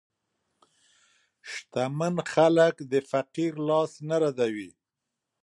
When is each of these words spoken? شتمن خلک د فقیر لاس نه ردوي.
شتمن 1.51 2.15
خلک 2.33 2.75
د 2.91 2.93
فقیر 3.09 3.53
لاس 3.67 3.91
نه 4.09 4.17
ردوي. 4.23 4.69